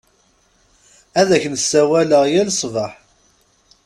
Ad 1.19 1.29
ak-n-sawaleɣ 1.37 2.23
yal 2.33 2.49
ṣṣbeḥ. 2.55 2.91